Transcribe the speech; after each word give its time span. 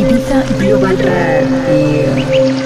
Ibiza 0.00 0.36
Global 0.58 0.96
Radio. 1.06 2.63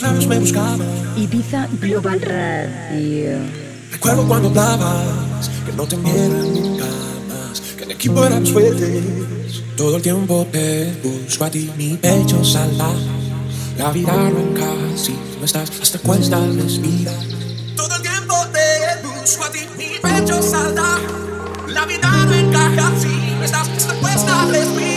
Me 0.00 0.38
buscabas. 0.38 0.80
Ibiza 1.16 1.68
Global 1.80 2.20
Radio. 2.20 3.38
Recuerdo 3.90 4.26
cuando 4.26 4.48
hablabas 4.48 5.50
que 5.66 5.72
no 5.72 5.86
te 5.86 5.96
nunca 5.96 6.86
más, 7.28 7.60
que 7.60 7.84
en 7.84 7.90
equipo 7.90 8.24
éramos 8.24 8.50
fuertes. 8.52 9.62
Todo 9.76 9.96
el 9.96 10.02
tiempo 10.02 10.46
te 10.50 10.92
busco 11.02 11.44
a 11.44 11.50
ti, 11.50 11.70
mi 11.76 11.96
pecho 11.96 12.42
salta. 12.42 12.88
La 13.76 13.90
vida 13.90 14.12
arranca 14.12 14.66
si 14.96 15.12
no 15.38 15.44
estás, 15.44 15.70
hasta 15.80 15.98
cuesta 15.98 16.38
respirar. 16.38 17.14
Todo 17.76 17.96
el 17.96 18.02
tiempo 18.02 18.34
te 18.52 19.06
busco 19.06 19.44
a 19.44 19.50
ti, 19.50 19.60
mi 19.76 19.98
pecho 20.00 20.42
salta. 20.42 20.98
La 21.68 21.84
vida 21.84 22.10
no 22.26 22.34
encaja 22.34 22.92
si 22.98 23.08
no 23.38 23.44
estás, 23.44 23.68
hasta 23.68 23.94
cuesta 23.94 24.46
respirar. 24.50 24.91